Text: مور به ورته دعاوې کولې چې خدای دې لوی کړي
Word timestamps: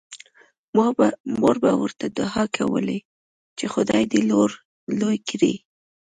مور 1.37 1.55
به 1.63 1.71
ورته 1.81 2.05
دعاوې 2.17 2.47
کولې 2.57 2.99
چې 3.57 3.65
خدای 3.73 4.03
دې 4.11 4.19
لوی 5.01 5.17
کړي 5.29 5.53